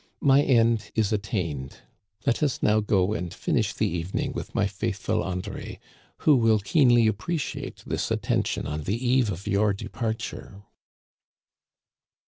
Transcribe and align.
My 0.21 0.41
end 0.41 0.89
is 0.95 1.13
attained; 1.13 1.81
let 2.25 2.41
us 2.41 2.63
now 2.63 2.79
go 2.79 3.13
and 3.13 3.31
finish 3.31 3.71
the 3.71 3.87
evening 3.87 4.31
with 4.33 4.55
my 4.55 4.65
faithful 4.65 5.19
André, 5.19 5.77
who 6.21 6.35
will 6.37 6.57
keenly 6.57 7.05
appreciate 7.05 7.83
this 7.85 8.09
attention 8.09 8.65
on 8.65 8.81
the 8.85 8.95
eve 8.97 9.29
of 9.31 9.45
your 9.45 9.73
departure." 9.73 10.63